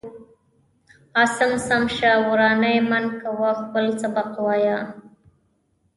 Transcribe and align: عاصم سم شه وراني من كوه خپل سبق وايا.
عاصم 1.17 1.51
سم 1.67 1.83
شه 1.95 2.11
وراني 2.29 2.75
من 2.89 3.03
كوه 3.21 3.49
خپل 3.61 3.85
سبق 4.01 4.29
وايا. 4.45 4.77